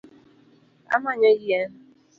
Amanyo 0.95 1.29
yien 1.45 1.69